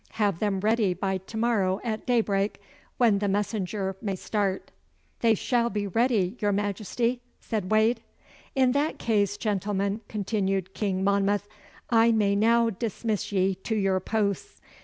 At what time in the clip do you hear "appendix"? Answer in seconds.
4.71-5.15